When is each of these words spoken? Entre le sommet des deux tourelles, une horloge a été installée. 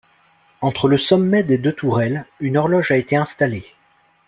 Entre 0.61 0.87
le 0.87 0.97
sommet 0.97 1.43
des 1.43 1.59
deux 1.59 1.73
tourelles, 1.73 2.25
une 2.39 2.57
horloge 2.57 2.89
a 2.89 2.97
été 2.97 3.15
installée. 3.15 3.65